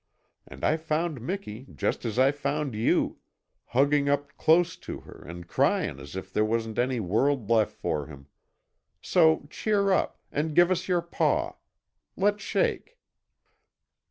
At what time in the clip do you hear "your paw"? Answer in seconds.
10.87-11.57